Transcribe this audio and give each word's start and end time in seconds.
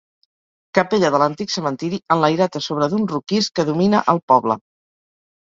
Capella 0.77 1.11
de 1.15 1.19
l'antic 1.23 1.53
cementiri, 1.55 1.99
enlairat 2.15 2.57
a 2.61 2.63
sobre 2.69 2.89
d'un 2.95 3.07
roquís 3.13 3.51
que 3.61 3.67
domina 3.71 4.03
al 4.17 4.25
poble. 4.35 4.59